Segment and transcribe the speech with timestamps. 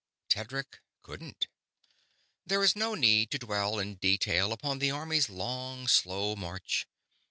[0.29, 1.45] Tedric couldn't.
[2.43, 6.87] There is no need to dwell in detail upon the army's long, slow march.